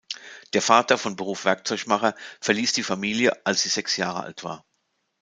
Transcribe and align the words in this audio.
Der 0.53 0.63
Vater, 0.63 0.97
von 0.97 1.15
Beruf 1.15 1.45
Werkzeugmacher, 1.45 2.15
verließ 2.39 2.73
die 2.73 2.81
Familie, 2.81 3.39
als 3.45 3.61
sie 3.61 3.69
sechs 3.69 3.97
Jahre 3.97 4.21
alt 4.23 4.43
war. 4.43 4.65